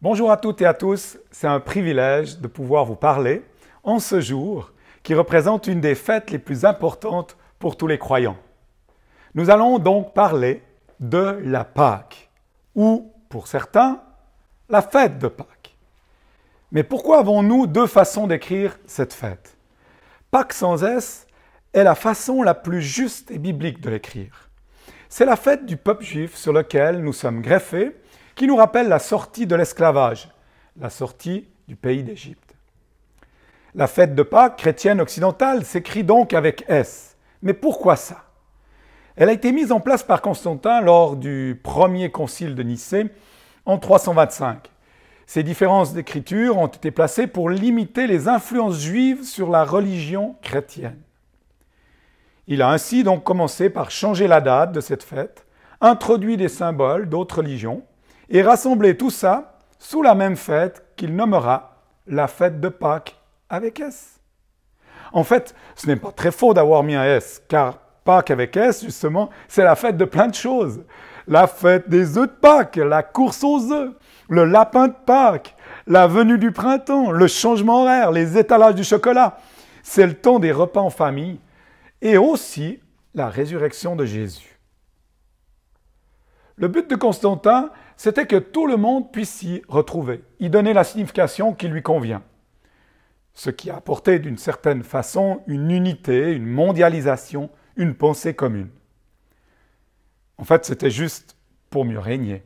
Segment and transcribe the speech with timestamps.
[0.00, 3.42] Bonjour à toutes et à tous, c'est un privilège de pouvoir vous parler
[3.82, 4.70] en ce jour
[5.02, 8.36] qui représente une des fêtes les plus importantes pour tous les croyants.
[9.34, 10.62] Nous allons donc parler
[11.00, 12.30] de la Pâque,
[12.76, 14.00] ou pour certains,
[14.68, 15.76] la fête de Pâques.
[16.70, 19.56] Mais pourquoi avons-nous deux façons d'écrire cette fête?
[20.30, 21.26] Pâques sans S
[21.72, 24.48] est la façon la plus juste et biblique de l'écrire.
[25.08, 27.96] C'est la fête du peuple juif sur lequel nous sommes greffés
[28.38, 30.28] qui nous rappelle la sortie de l'esclavage,
[30.80, 32.54] la sortie du pays d'Égypte.
[33.74, 37.16] La fête de Pâques chrétienne occidentale s'écrit donc avec S.
[37.42, 38.22] Mais pourquoi ça?
[39.16, 43.10] Elle a été mise en place par Constantin lors du premier concile de Nicée
[43.66, 44.70] en 325.
[45.26, 51.02] Ces différences d'écriture ont été placées pour limiter les influences juives sur la religion chrétienne.
[52.46, 55.44] Il a ainsi donc commencé par changer la date de cette fête,
[55.80, 57.82] introduit des symboles d'autres religions,
[58.30, 63.16] et rassembler tout ça sous la même fête qu'il nommera la fête de Pâques
[63.48, 64.20] avec S.
[65.12, 68.84] En fait, ce n'est pas très faux d'avoir mis un S, car Pâques avec S,
[68.84, 70.82] justement, c'est la fête de plein de choses.
[71.26, 73.92] La fête des œufs de Pâques, la course aux œufs,
[74.28, 75.54] le lapin de Pâques,
[75.86, 79.38] la venue du printemps, le changement horaire, les étalages du chocolat.
[79.82, 81.38] C'est le temps des repas en famille
[82.00, 82.80] et aussi
[83.14, 84.47] la résurrection de Jésus.
[86.58, 90.82] Le but de Constantin, c'était que tout le monde puisse s'y retrouver, y donner la
[90.82, 92.22] signification qui lui convient.
[93.32, 98.70] Ce qui a apporté d'une certaine façon une unité, une mondialisation, une pensée commune.
[100.36, 101.36] En fait, c'était juste
[101.70, 102.42] pour mieux régner.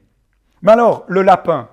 [0.60, 1.70] Mais alors, le lapin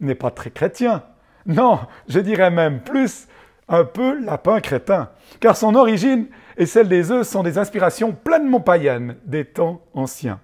[0.00, 1.04] n'est pas très chrétien.
[1.46, 1.78] Non,
[2.08, 3.28] je dirais même plus
[3.68, 8.60] un peu lapin crétin, car son origine et celle des œufs sont des inspirations pleinement
[8.60, 10.40] païennes des temps anciens.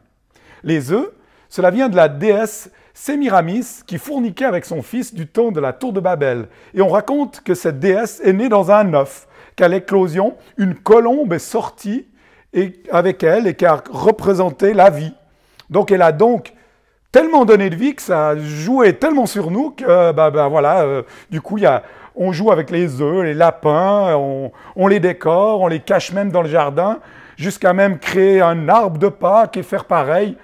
[0.62, 1.12] Les œufs
[1.53, 5.75] cela vient de la déesse Sémiramis qui fourniquait avec son fils du temps de la
[5.75, 6.48] tour de Babel.
[6.72, 11.30] Et on raconte que cette déesse est née dans un œuf, qu'à l'éclosion, une colombe
[11.34, 12.06] est sortie
[12.55, 15.12] et, avec elle et qui a représenté la vie.
[15.68, 16.55] Donc elle a donc
[17.11, 20.85] tellement donné de vie que ça a joué tellement sur nous que, bah, bah voilà,
[20.85, 21.83] euh, du coup, y a,
[22.17, 26.30] on joue avec les œufs, les lapins, on, on, les décore, on les cache même
[26.30, 27.01] dans le jardin,
[27.36, 30.39] jusqu'à même créer un arbre de Pâques et faire pareil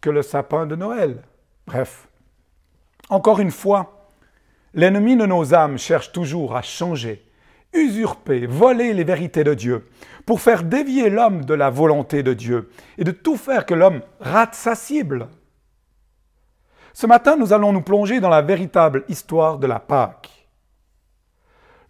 [0.00, 1.22] que le sapin de Noël.
[1.66, 2.08] Bref,
[3.08, 4.08] encore une fois,
[4.74, 7.24] l'ennemi de nos âmes cherche toujours à changer,
[7.72, 9.88] usurper, voler les vérités de Dieu,
[10.26, 14.02] pour faire dévier l'homme de la volonté de Dieu et de tout faire que l'homme
[14.20, 15.28] rate sa cible.
[16.92, 20.48] Ce matin, nous allons nous plonger dans la véritable histoire de la Pâque.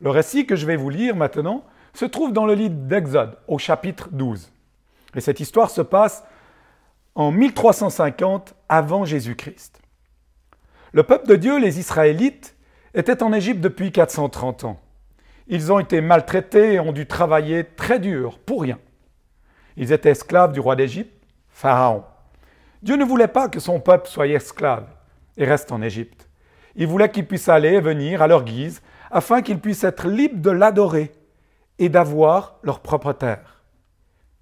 [0.00, 3.58] Le récit que je vais vous lire maintenant se trouve dans le livre d'Exode, au
[3.58, 4.50] chapitre 12.
[5.14, 6.24] Et cette histoire se passe
[7.14, 9.80] en 1350 avant Jésus-Christ.
[10.92, 12.56] Le peuple de Dieu, les Israélites,
[12.94, 14.80] était en Égypte depuis 430 ans.
[15.46, 18.78] Ils ont été maltraités et ont dû travailler très dur pour rien.
[19.76, 22.04] Ils étaient esclaves du roi d'Égypte, Pharaon.
[22.82, 24.86] Dieu ne voulait pas que son peuple soit esclave
[25.36, 26.28] et reste en Égypte.
[26.76, 30.40] Il voulait qu'ils puissent aller et venir à leur guise afin qu'ils puissent être libres
[30.40, 31.12] de l'adorer
[31.78, 33.62] et d'avoir leur propre terre.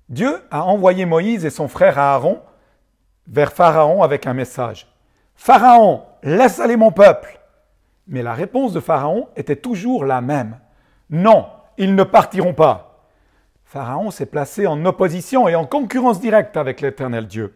[0.08, 2.40] Dieu a envoyé Moïse et son frère Aaron
[3.28, 4.88] vers Pharaon avec un message.
[5.34, 7.38] Pharaon, laisse aller mon peuple.
[8.06, 10.58] Mais la réponse de Pharaon était toujours la même.
[11.10, 11.46] Non,
[11.76, 13.06] ils ne partiront pas.
[13.64, 17.54] Pharaon s'est placé en opposition et en concurrence directe avec l'Éternel Dieu.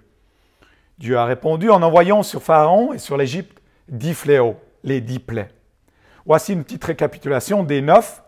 [0.98, 5.48] Dieu a répondu en envoyant sur Pharaon et sur l'Égypte dix fléaux, les dix plaies.
[6.26, 8.22] Voici une petite récapitulation des neuf,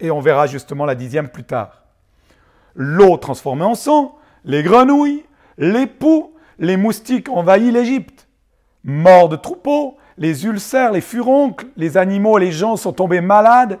[0.00, 1.82] et on verra justement la dixième plus tard.
[2.74, 5.24] L'eau transformée en sang, les grenouilles,
[5.58, 8.28] les poux, les moustiques envahissent l'Égypte.
[8.84, 13.78] Morts de troupeaux, les ulcères, les furoncles, les animaux et les gens sont tombés malades,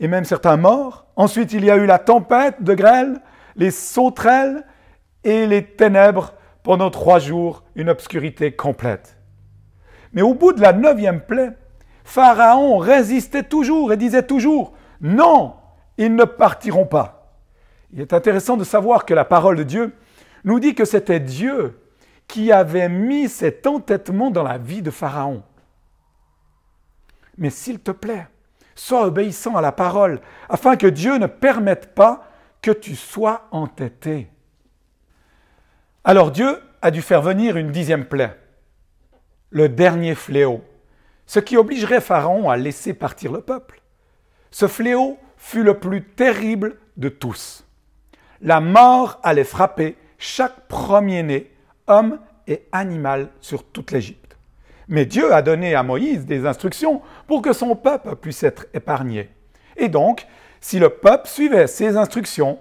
[0.00, 1.06] et même certains morts.
[1.16, 3.20] Ensuite, il y a eu la tempête de grêle,
[3.56, 4.64] les sauterelles
[5.24, 9.16] et les ténèbres pendant trois jours, une obscurité complète.
[10.12, 11.50] Mais au bout de la neuvième plaie,
[12.04, 15.54] Pharaon résistait toujours et disait toujours, non,
[15.98, 17.34] ils ne partiront pas.
[17.92, 19.94] Il est intéressant de savoir que la parole de Dieu
[20.44, 21.78] nous dit que c'était Dieu
[22.28, 25.42] qui avait mis cet entêtement dans la vie de Pharaon.
[27.38, 28.28] Mais s'il te plaît,
[28.74, 32.28] sois obéissant à la parole, afin que Dieu ne permette pas
[32.62, 34.28] que tu sois entêté.
[36.04, 38.38] Alors Dieu a dû faire venir une dixième plaie,
[39.50, 40.62] le dernier fléau,
[41.26, 43.80] ce qui obligerait Pharaon à laisser partir le peuple.
[44.50, 47.64] Ce fléau fut le plus terrible de tous.
[48.40, 51.52] La mort allait frapper chaque premier-né
[51.88, 54.36] homme et animal sur toute l'Égypte.
[54.88, 59.30] Mais Dieu a donné à Moïse des instructions pour que son peuple puisse être épargné.
[59.76, 60.26] Et donc,
[60.60, 62.58] si le peuple suivait ces instructions,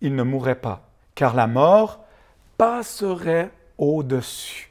[0.00, 2.04] il ne mourrait pas, car la mort
[2.56, 4.70] passerait au-dessus.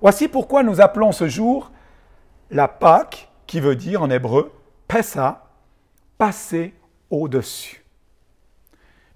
[0.00, 1.70] Voici pourquoi nous appelons ce jour
[2.50, 4.52] la Pâque, qui veut dire en hébreu
[4.86, 5.46] Pessa,
[6.18, 6.74] passer
[7.10, 7.84] au-dessus.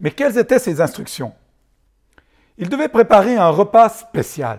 [0.00, 1.34] Mais quelles étaient ces instructions?
[2.58, 4.58] Il devait préparer un repas spécial.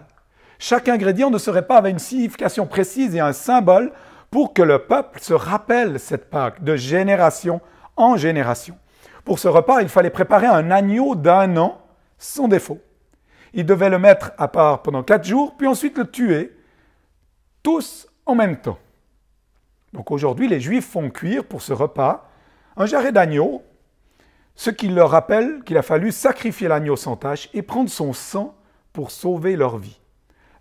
[0.57, 3.91] Chaque ingrédient ne serait pas avec une signification précise et un symbole
[4.31, 7.59] pour que le peuple se rappelle cette Pâque de génération
[7.97, 8.77] en génération.
[9.25, 11.81] Pour ce repas, il fallait préparer un agneau d'un an
[12.17, 12.79] sans défaut.
[13.53, 16.55] Il devait le mettre à part pendant quatre jours, puis ensuite le tuer,
[17.63, 18.79] tous en même temps.
[19.91, 22.29] Donc aujourd'hui, les Juifs font cuire pour ce repas
[22.77, 23.63] un jarret d'agneau,
[24.59, 28.55] ce qui leur rappelle qu'il a fallu sacrifier l'agneau sans tache et prendre son sang
[28.91, 30.01] pour sauver leur vie.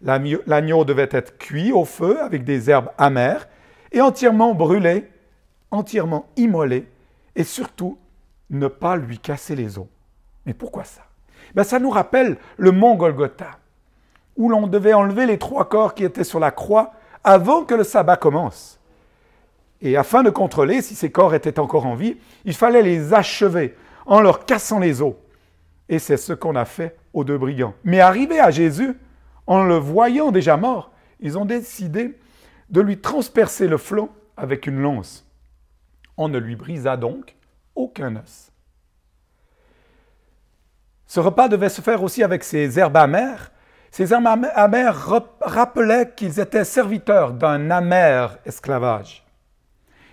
[0.02, 3.48] L'agneau devait être cuit au feu avec des herbes amères
[3.90, 5.08] et entièrement brûlé,
[5.72, 6.86] entièrement immolé,
[7.34, 7.98] et surtout
[8.50, 9.88] ne pas lui casser les os.
[10.46, 11.02] Mais pourquoi ça?
[11.56, 13.58] Ben, Ça nous rappelle le mont Golgotha,
[14.36, 16.92] où l'on devait enlever les trois corps qui étaient sur la croix
[17.24, 18.78] avant que le sabbat commence.
[19.82, 23.74] Et afin de contrôler si ces corps étaient encore en vie, il fallait les achever
[24.08, 25.14] en leur cassant les os.
[25.88, 27.74] Et c'est ce qu'on a fait aux deux brigands.
[27.84, 28.98] Mais arrivé à Jésus,
[29.46, 30.90] en le voyant déjà mort,
[31.20, 32.18] ils ont décidé
[32.70, 35.26] de lui transpercer le flanc avec une lance.
[36.16, 37.36] On ne lui brisa donc
[37.74, 38.50] aucun os.
[41.06, 43.50] Ce repas devait se faire aussi avec ces herbes amères.
[43.90, 49.24] Ces herbes amères rappelaient qu'ils étaient serviteurs d'un amer esclavage.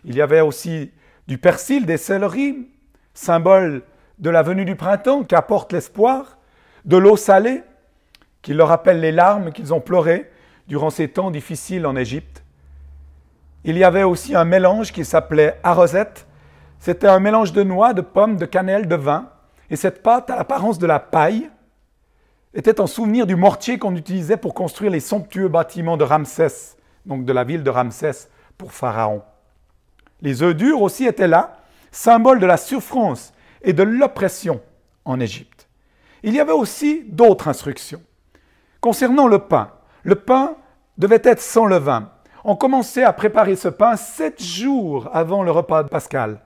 [0.04, 0.92] Il y avait aussi
[1.28, 2.70] du persil, des céleris,
[3.16, 3.82] symbole
[4.20, 6.38] de la venue du printemps qui apporte l'espoir,
[6.86, 7.64] de l'eau salée,
[8.44, 10.30] qui leur rappelle les larmes qu'ils ont pleurées
[10.68, 12.44] durant ces temps difficiles en Égypte,
[13.68, 16.28] il y avait aussi un mélange qui s'appelait arrosette.
[16.80, 19.32] C'était un mélange de noix, de pommes, de cannelle, de vin.
[19.72, 21.50] Et cette pâte, à l'apparence de la paille,
[22.54, 26.78] était en souvenir du mortier qu'on utilisait pour construire les somptueux bâtiments de Ramsès,
[27.08, 29.24] donc de la ville de Ramsès pour Pharaon.
[30.22, 31.58] Les œufs durs aussi étaient là,
[31.96, 34.62] symbole de la souffrance et de l'oppression
[35.06, 35.68] en Égypte.
[36.24, 38.02] Il y avait aussi d'autres instructions.
[38.82, 39.72] Concernant le pain,
[40.04, 40.56] le pain
[40.98, 42.10] devait être sans levain
[42.48, 46.42] on commençait à préparer ce pain sept jours avant le repas de Pascal.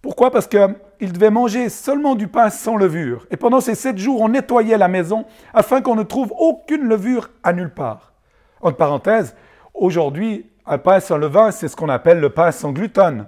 [0.00, 0.30] Pourquoi?
[0.30, 3.26] Parce qu'ils devaient manger seulement du pain sans levure.
[3.32, 7.30] Et pendant ces sept jours, on nettoyait la maison afin qu'on ne trouve aucune levure
[7.42, 8.12] à nulle part.
[8.60, 9.34] Entre parenthèses,
[9.74, 13.26] aujourd'hui, un pain sans levain, c'est ce qu'on appelle le pain sans gluten.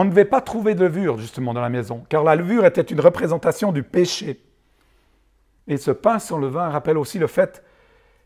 [0.00, 2.82] On ne devait pas trouver de levure justement dans la maison, car la levure était
[2.82, 4.40] une représentation du péché.
[5.66, 7.64] Et ce pain sans levain rappelle aussi le fait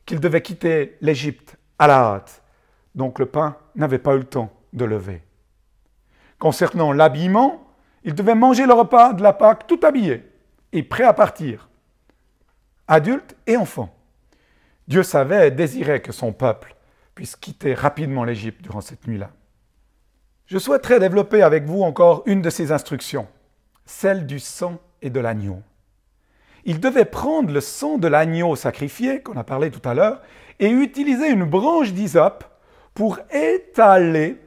[0.05, 2.43] qu'il devait quitter l'Égypte à la hâte
[2.95, 5.23] donc le pain n'avait pas eu le temps de lever.
[6.39, 7.65] Concernant l'habillement,
[8.05, 10.31] il devait manger le repas de la Pâque tout habillé
[10.73, 11.71] et prêt à partir,
[12.87, 13.95] adultes et enfants.
[14.89, 16.77] Dieu savait et désirait que son peuple
[17.15, 19.31] puisse quitter rapidement l'Égypte durant cette nuit-là.
[20.53, 23.27] Je souhaiterais développer avec vous encore une de ces instructions,
[23.87, 25.63] celle du sang et de l'agneau.
[26.67, 30.21] Il devait prendre le sang de l'agneau sacrifié, qu'on a parlé tout à l'heure,
[30.59, 32.45] et utiliser une branche d'hysope
[32.93, 34.43] pour étaler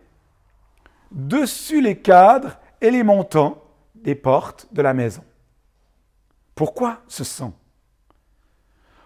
[1.09, 3.63] dessus les cadres et les montants
[3.95, 5.23] des portes de la maison.
[6.53, 7.51] Pourquoi ce sang?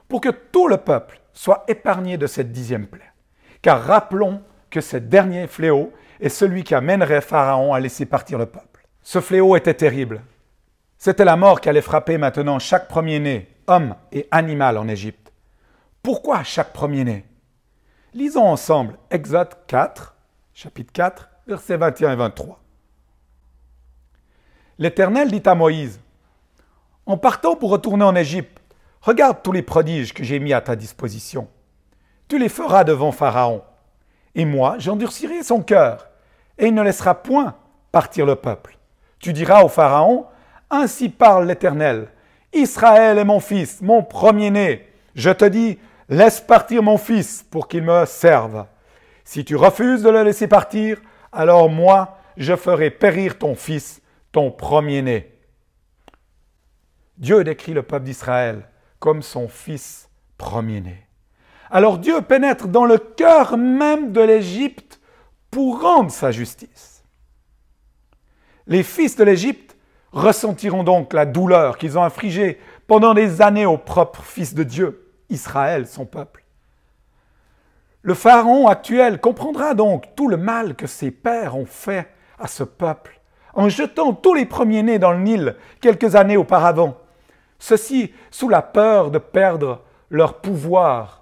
[0.10, 3.13] Pour que tout le peuple soit épargné de cette dixième plaie.
[3.62, 8.46] Car rappelons que ce dernier fléau est celui qui amènerait Pharaon à laisser partir le
[8.46, 8.86] peuple.
[9.02, 10.22] Ce fléau était terrible.
[10.98, 15.32] C'était la mort qui allait frapper maintenant chaque premier-né, homme et animal en Égypte.
[16.04, 17.26] Pourquoi chaque premier-né?
[18.14, 20.16] Lisons ensemble Exode 4,
[20.54, 22.60] chapitre 4, versets 21 et 23.
[24.78, 26.00] L'Éternel dit à Moïse,
[27.06, 28.62] En partant pour retourner en Égypte,
[29.02, 31.48] regarde tous les prodiges que j'ai mis à ta disposition.
[32.28, 33.64] Tu les feras devant Pharaon.
[34.36, 36.07] Et moi, j'endurcirai son cœur,
[36.57, 37.55] et il ne laissera point
[37.91, 38.77] partir le peuple.
[39.19, 40.25] Tu diras au Pharaon,
[40.69, 42.09] Ainsi parle l'Éternel,
[42.53, 44.88] Israël est mon fils, mon premier-né.
[45.15, 48.65] Je te dis, Laisse partir mon fils pour qu'il me serve.
[49.24, 51.00] Si tu refuses de le laisser partir,
[51.31, 55.31] alors moi, je ferai périr ton fils, ton premier-né.
[57.17, 58.67] Dieu décrit le peuple d'Israël
[58.98, 61.09] comme son fils premier-né.
[61.72, 65.00] Alors Dieu pénètre dans le cœur même de l'Égypte
[65.52, 67.04] pour rendre sa justice.
[68.68, 69.78] Les fils de l'Égypte
[70.12, 75.12] ressentiront donc la douleur qu'ils ont infligée pendant des années aux propres fils de Dieu.
[75.30, 76.44] Israël, son peuple.
[78.02, 82.08] Le pharaon actuel comprendra donc tout le mal que ses pères ont fait
[82.40, 83.20] à ce peuple
[83.54, 86.98] en jetant tous les premiers-nés dans le Nil quelques années auparavant.
[87.60, 91.19] Ceci sous la peur de perdre leur pouvoir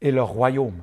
[0.00, 0.82] et leur royaume.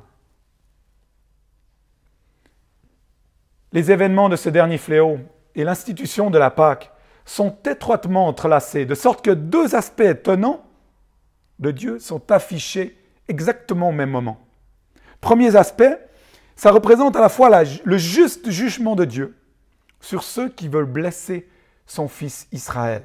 [3.72, 5.19] Les événements de ce dernier fléau
[5.55, 6.91] et l'institution de la Pâque
[7.25, 10.63] sont étroitement entrelacés, de sorte que deux aspects étonnants
[11.60, 14.39] de Dieu sont affichés exactement au même moment.
[15.22, 16.00] Premier aspect,
[16.55, 19.36] ça représente à la fois le juste jugement de Dieu
[20.00, 21.50] sur ceux qui veulent blesser
[21.86, 23.03] son fils Israël.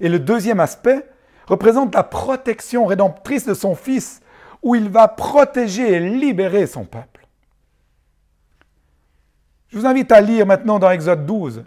[0.00, 1.06] Et le deuxième aspect
[1.46, 4.20] représente la protection rédemptrice de son fils,
[4.62, 7.26] où il va protéger et libérer son peuple.
[9.68, 11.64] Je vous invite à lire maintenant dans Exode 12,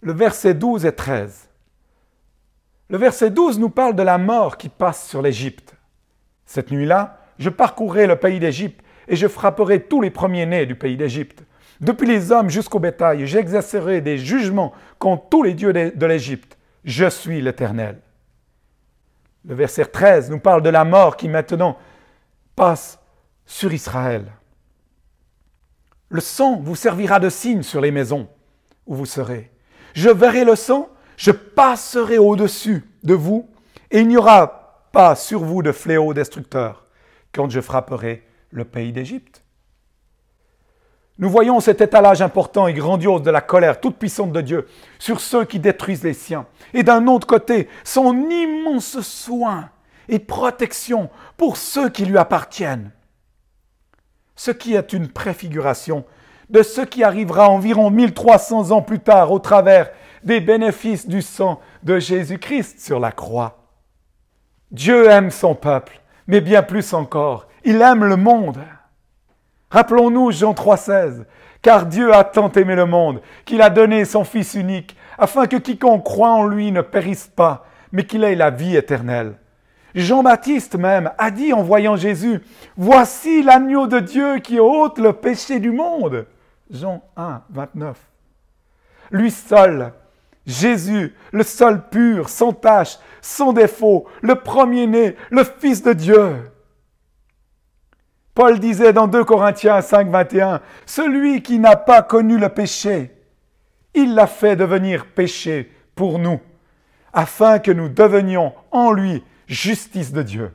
[0.00, 1.48] le verset 12 et 13.
[2.90, 5.74] Le verset 12 nous parle de la mort qui passe sur l'Égypte.
[6.46, 10.96] Cette nuit-là, je parcourrai le pays d'Égypte et je frapperai tous les premiers-nés du pays
[10.96, 11.42] d'Égypte.
[11.80, 16.56] Depuis les hommes jusqu'au bétail, j'exercerai des jugements contre tous les dieux de l'Égypte.
[16.84, 18.00] Je suis l'Éternel.
[19.48, 21.78] Le verset 13 nous parle de la mort qui maintenant
[22.54, 22.98] passe
[23.46, 24.30] sur Israël.
[26.10, 28.28] Le sang vous servira de signe sur les maisons
[28.86, 29.50] où vous serez.
[29.94, 33.48] Je verrai le sang, je passerai au-dessus de vous,
[33.90, 36.86] et il n'y aura pas sur vous de fléau destructeur
[37.32, 39.42] quand je frapperai le pays d'Égypte.
[41.18, 44.68] Nous voyons cet étalage important et grandiose de la colère toute puissante de Dieu
[45.00, 46.46] sur ceux qui détruisent les siens.
[46.74, 49.70] Et d'un autre côté, son immense soin
[50.08, 52.92] et protection pour ceux qui lui appartiennent.
[54.36, 56.04] Ce qui est une préfiguration
[56.50, 59.90] de ce qui arrivera environ 1300 ans plus tard au travers
[60.22, 63.58] des bénéfices du sang de Jésus-Christ sur la croix.
[64.70, 68.58] Dieu aime son peuple, mais bien plus encore, il aime le monde.
[69.70, 71.24] Rappelons-nous Jean 3,16.
[71.60, 75.56] Car Dieu a tant aimé le monde qu'il a donné son Fils unique, afin que
[75.56, 79.34] quiconque croit en lui ne périsse pas, mais qu'il ait la vie éternelle.
[79.94, 82.40] Jean-Baptiste même a dit en voyant Jésus,
[82.76, 86.26] Voici l'agneau de Dieu qui ôte le péché du monde.
[86.70, 87.96] Jean 1, 29.
[89.10, 89.92] Lui seul,
[90.46, 96.36] Jésus, le seul pur, sans tache, sans défaut, le premier-né, le Fils de Dieu.
[98.38, 103.10] Paul disait dans 2 Corinthiens 5, 21, Celui qui n'a pas connu le péché,
[103.94, 106.38] il l'a fait devenir péché pour nous,
[107.12, 110.54] afin que nous devenions en lui justice de Dieu.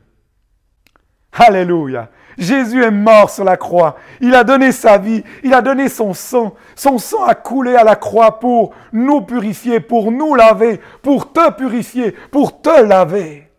[1.34, 2.08] Alléluia.
[2.38, 3.98] Jésus est mort sur la croix.
[4.22, 5.22] Il a donné sa vie.
[5.44, 6.56] Il a donné son sang.
[6.78, 11.52] Son sang a coulé à la croix pour nous purifier, pour nous laver, pour te
[11.52, 13.52] purifier, pour te laver.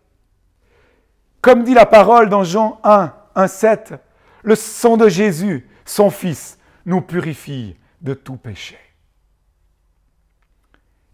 [1.43, 3.93] Comme dit la parole dans Jean 1, 1, 7,
[4.45, 8.77] le sang de Jésus, son Fils, nous purifie de tout péché.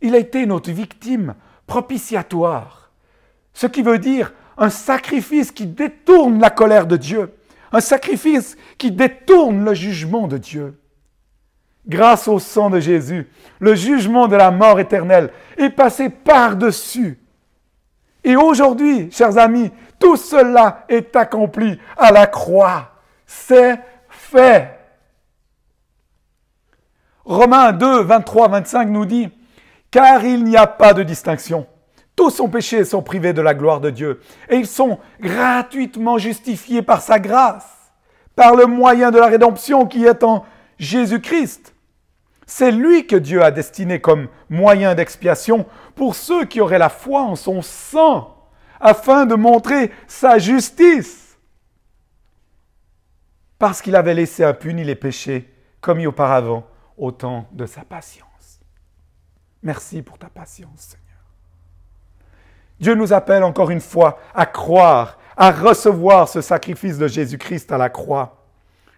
[0.01, 1.35] Il a été notre victime
[1.65, 2.91] propitiatoire,
[3.53, 7.33] ce qui veut dire un sacrifice qui détourne la colère de Dieu,
[7.71, 10.77] un sacrifice qui détourne le jugement de Dieu.
[11.87, 17.17] Grâce au sang de Jésus, le jugement de la mort éternelle est passé par-dessus.
[18.25, 22.90] Et aujourd'hui, chers amis, tout cela est accompli à la croix
[23.31, 24.77] c'est fait.
[27.23, 29.29] Romains 2, 23, 25 nous dit,
[29.89, 31.65] car il n'y a pas de distinction.
[32.15, 34.19] Tous sont péchés et sont privés de la gloire de Dieu.
[34.49, 37.93] Et ils sont gratuitement justifiés par sa grâce,
[38.35, 40.43] par le moyen de la rédemption qui est en
[40.77, 41.73] Jésus-Christ.
[42.45, 47.21] C'est lui que Dieu a destiné comme moyen d'expiation pour ceux qui auraient la foi
[47.21, 48.35] en son sang,
[48.81, 51.30] afin de montrer sa justice
[53.61, 55.47] parce qu'il avait laissé impunis les péchés
[55.81, 56.65] commis auparavant
[56.97, 58.59] au temps de sa patience.
[59.61, 61.23] Merci pour ta patience, Seigneur.
[62.79, 67.77] Dieu nous appelle encore une fois à croire, à recevoir ce sacrifice de Jésus-Christ à
[67.77, 68.47] la croix.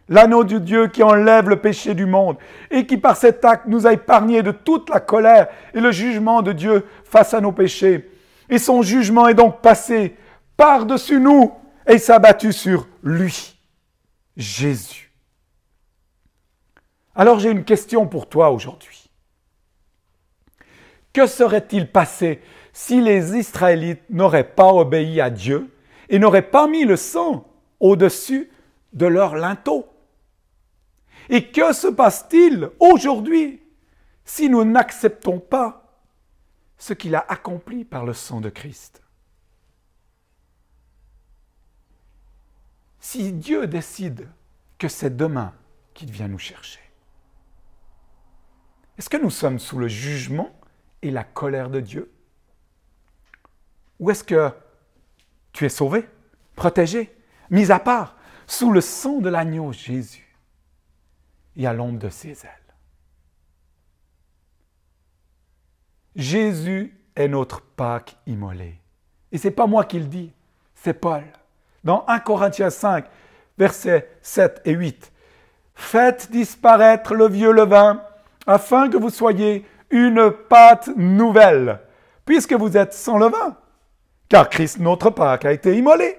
[0.08, 2.38] L'anneau de Dieu qui enlève le péché du monde
[2.72, 6.41] et qui par cet acte nous a épargnés de toute la colère et le jugement
[6.41, 8.10] de Dieu face à nos péchés.
[8.50, 10.15] Et son jugement est donc passé
[10.55, 11.51] par-dessus nous
[11.86, 13.52] et s'est abattu sur lui.
[14.37, 15.11] Jésus.
[17.15, 19.09] Alors j'ai une question pour toi aujourd'hui.
[21.13, 22.41] Que serait-il passé
[22.73, 25.69] si les Israélites n'auraient pas obéi à Dieu
[26.09, 27.47] et n'auraient pas mis le sang
[27.79, 28.49] au-dessus
[28.93, 29.87] de leur linteau?
[31.29, 33.61] Et que se passe-t-il aujourd'hui
[34.25, 36.01] si nous n'acceptons pas
[36.77, 39.02] ce qu'il a accompli par le sang de Christ?
[43.03, 44.29] Si Dieu décide
[44.77, 45.53] que c'est demain
[45.93, 46.79] qu'il vient nous chercher
[48.98, 50.57] Est-ce que nous sommes sous le jugement
[51.01, 52.13] et la colère de Dieu?
[54.00, 54.51] Ou est-ce que
[55.51, 56.07] tu es sauvé,
[56.55, 57.13] protégé,
[57.50, 58.15] mis à part,
[58.48, 60.38] sous le sang de l'agneau Jésus
[61.57, 62.74] et à l'ombre de ses ailes?
[66.15, 68.79] Jésus est notre Pâque immolé.
[69.33, 70.31] Et ce n'est pas moi qui le dis,
[70.74, 71.25] c'est Paul.
[71.83, 73.05] Dans 1 Corinthiens 5,
[73.57, 75.11] versets 7 et 8.
[75.75, 78.01] Faites disparaître le vieux levain,
[78.47, 81.79] afin que vous soyez une pâte nouvelle,
[82.25, 83.57] puisque vous êtes sans levain,
[84.29, 86.17] car Christ notre Pâque a été immolé.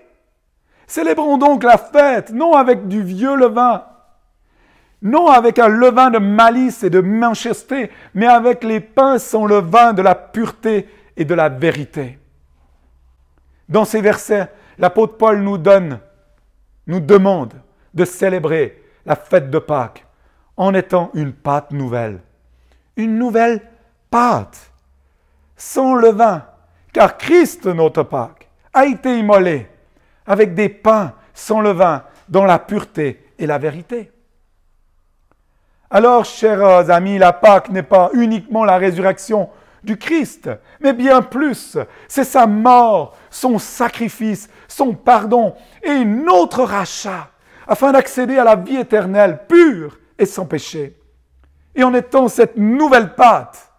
[0.86, 3.84] Célébrons donc la fête, non avec du vieux levain,
[5.02, 9.92] non avec un levain de malice et de manchesté, mais avec les pains sans levain
[9.92, 12.18] de la pureté et de la vérité.
[13.68, 16.00] Dans ces versets, l'apôtre Paul nous donne,
[16.86, 17.54] nous demande
[17.92, 20.04] de célébrer la fête de Pâques
[20.56, 22.20] en étant une pâte nouvelle.
[22.96, 23.60] Une nouvelle
[24.10, 24.70] pâte,
[25.56, 26.44] sans levain,
[26.92, 29.68] car Christ, notre Pâques, a été immolé
[30.26, 34.10] avec des pains sans levain dans la pureté et la vérité.
[35.90, 39.48] Alors, chers amis, la Pâque n'est pas uniquement la résurrection
[39.84, 40.50] du Christ,
[40.80, 47.30] mais bien plus, c'est sa mort, son sacrifice, son pardon et notre rachat,
[47.66, 50.98] afin d'accéder à la vie éternelle pure et sans péché.
[51.74, 53.72] Et en étant cette nouvelle pâte,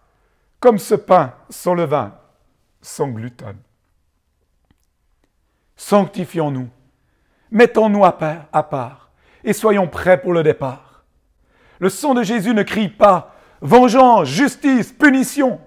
[0.60, 2.14] comme ce pain sans levain,
[2.80, 3.56] sans gluten.
[5.76, 6.68] Sanctifions-nous,
[7.50, 9.10] mettons-nous à part
[9.44, 11.04] et soyons prêts pour le départ.
[11.78, 15.60] Le sang de Jésus ne crie pas vengeance, justice, punition,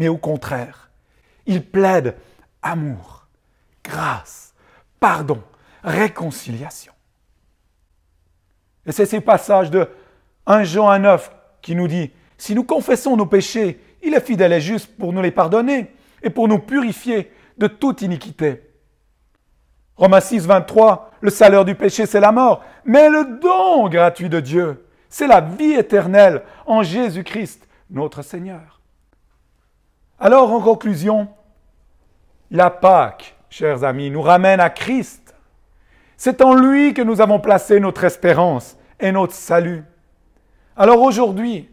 [0.00, 0.88] mais au contraire,
[1.44, 2.16] il plaide
[2.62, 3.26] amour,
[3.84, 4.54] grâce,
[4.98, 5.42] pardon,
[5.84, 6.94] réconciliation.
[8.86, 9.86] Et c'est ces passages de
[10.46, 11.30] 1 Jean 9
[11.60, 15.20] qui nous dit, si nous confessons nos péchés, il est fidèle et juste pour nous
[15.20, 18.62] les pardonner et pour nous purifier de toute iniquité.
[19.96, 24.40] Romains 6, 23, le salaire du péché, c'est la mort, mais le don gratuit de
[24.40, 28.79] Dieu, c'est la vie éternelle en Jésus-Christ, notre Seigneur.
[30.22, 31.28] Alors, en conclusion,
[32.50, 35.34] la Pâque, chers amis, nous ramène à Christ.
[36.18, 39.82] C'est en lui que nous avons placé notre espérance et notre salut.
[40.76, 41.70] Alors aujourd'hui,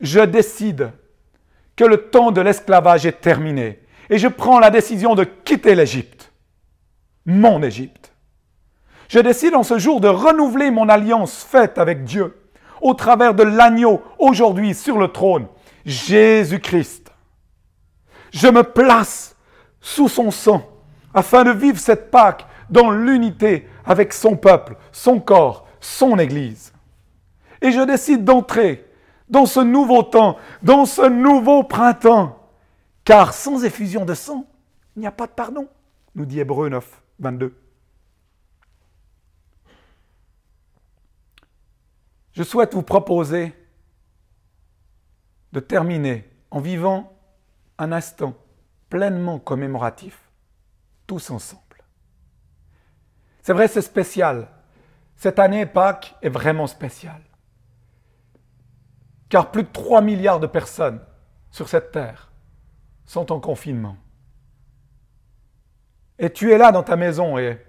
[0.00, 0.90] je décide
[1.76, 3.78] que le temps de l'esclavage est terminé
[4.10, 6.32] et je prends la décision de quitter l'Égypte,
[7.26, 8.12] mon Égypte.
[9.08, 12.36] Je décide en ce jour de renouveler mon alliance faite avec Dieu
[12.80, 15.46] au travers de l'agneau aujourd'hui sur le trône,
[15.84, 17.05] Jésus-Christ.
[18.36, 19.34] Je me place
[19.80, 20.62] sous son sang
[21.14, 26.74] afin de vivre cette Pâque dans l'unité avec son peuple, son corps, son Église.
[27.62, 28.92] Et je décide d'entrer
[29.30, 32.38] dans ce nouveau temps, dans ce nouveau printemps,
[33.04, 34.44] car sans effusion de sang,
[34.96, 35.66] il n'y a pas de pardon,
[36.14, 37.56] nous dit Hébreu 9, 22.
[42.32, 43.54] Je souhaite vous proposer
[45.54, 47.15] de terminer en vivant
[47.78, 48.34] un instant
[48.88, 50.30] pleinement commémoratif,
[51.06, 51.62] tous ensemble.
[53.42, 54.48] C'est vrai, c'est spécial.
[55.16, 57.22] Cette année, Pâques est vraiment spéciale.
[59.28, 61.00] Car plus de 3 milliards de personnes
[61.50, 62.30] sur cette terre
[63.04, 63.96] sont en confinement.
[66.18, 67.64] Et tu es là dans ta maison et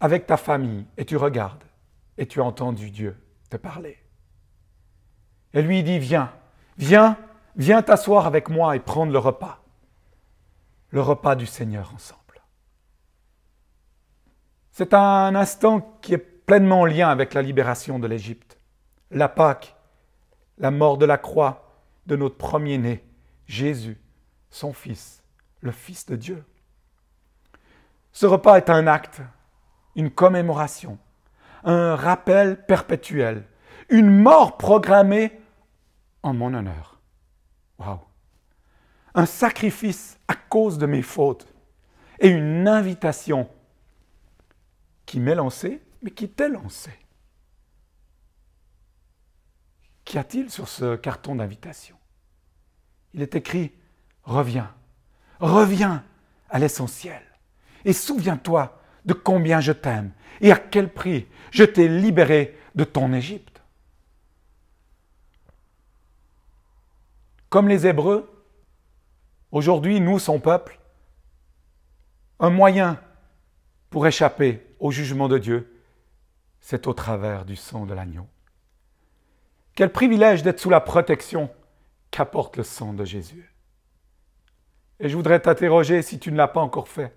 [0.00, 1.64] avec ta famille et tu regardes
[2.16, 3.16] et tu as entendu Dieu
[3.50, 3.98] te parler.
[5.54, 6.32] Et lui dit, viens,
[6.76, 7.16] viens,
[7.58, 9.62] viens t'asseoir avec moi et prendre le repas.
[10.90, 12.40] Le repas du Seigneur ensemble.
[14.70, 18.58] C'est un instant qui est pleinement en lien avec la libération de l'Égypte.
[19.10, 19.76] La Pâque,
[20.56, 23.04] la mort de la croix de notre premier-né,
[23.46, 24.00] Jésus,
[24.48, 25.22] son Fils,
[25.60, 26.44] le Fils de Dieu.
[28.12, 29.20] Ce repas est un acte,
[29.94, 30.98] une commémoration
[31.64, 33.44] un rappel perpétuel,
[33.88, 35.38] une mort programmée
[36.22, 36.97] en mon honneur.
[37.78, 38.00] Waouh!
[39.14, 41.46] Un sacrifice à cause de mes fautes
[42.20, 43.48] et une invitation
[45.06, 46.98] qui m'est lancée, mais qui t'est lancée.
[50.04, 51.96] Qu'y a-t-il sur ce carton d'invitation?
[53.14, 53.72] Il est écrit
[54.24, 54.74] Reviens,
[55.40, 56.04] reviens
[56.50, 57.22] à l'essentiel
[57.84, 63.12] et souviens-toi de combien je t'aime et à quel prix je t'ai libéré de ton
[63.12, 63.57] Égypte.
[67.48, 68.30] Comme les Hébreux,
[69.52, 70.78] aujourd'hui, nous, son peuple,
[72.40, 73.00] un moyen
[73.90, 75.82] pour échapper au jugement de Dieu,
[76.60, 78.26] c'est au travers du sang de l'agneau.
[79.74, 81.50] Quel privilège d'être sous la protection
[82.10, 83.54] qu'apporte le sang de Jésus.
[85.00, 87.14] Et je voudrais t'interroger si tu ne l'as pas encore fait.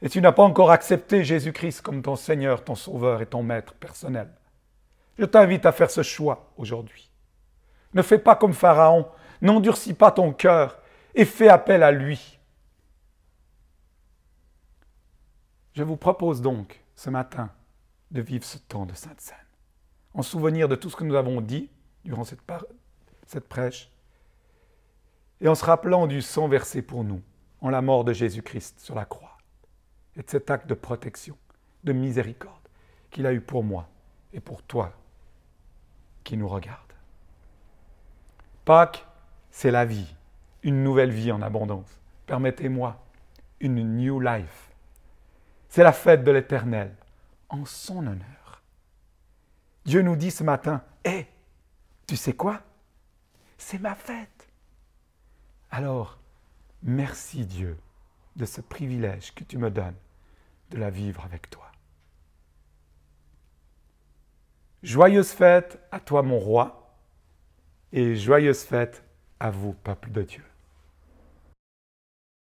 [0.00, 3.74] Et tu n'as pas encore accepté Jésus-Christ comme ton Seigneur, ton Sauveur et ton Maître
[3.74, 4.28] personnel.
[5.18, 7.11] Je t'invite à faire ce choix aujourd'hui.
[7.94, 9.08] Ne fais pas comme Pharaon,
[9.40, 10.78] n'endurcis pas ton cœur
[11.14, 12.38] et fais appel à lui.
[15.74, 17.50] Je vous propose donc ce matin
[18.10, 19.36] de vivre ce temps de Sainte Seine
[20.14, 21.70] en souvenir de tout ce que nous avons dit
[22.04, 23.90] durant cette, prêche,
[25.40, 27.22] et en se rappelant du sang versé pour nous,
[27.60, 29.38] en la mort de Jésus-Christ sur la croix,
[30.16, 31.36] et de cet acte de protection,
[31.84, 32.68] de miséricorde
[33.10, 33.88] qu'il a eu pour moi
[34.32, 34.92] et pour toi
[36.24, 36.91] qui nous regarde.
[38.64, 39.04] Pâques,
[39.50, 40.14] c'est la vie,
[40.62, 41.98] une nouvelle vie en abondance.
[42.26, 43.02] Permettez-moi,
[43.60, 44.70] une new life.
[45.68, 46.94] C'est la fête de l'Éternel,
[47.48, 48.62] en son honneur.
[49.84, 51.26] Dieu nous dit ce matin, hé,
[52.06, 52.60] tu sais quoi?
[53.58, 54.48] C'est ma fête.
[55.70, 56.18] Alors,
[56.82, 57.78] merci Dieu
[58.36, 59.96] de ce privilège que tu me donnes
[60.70, 61.70] de la vivre avec toi.
[64.82, 66.81] Joyeuse fête à toi mon roi
[67.92, 69.04] et joyeuse fête
[69.40, 70.42] à vous, peuple de Dieu.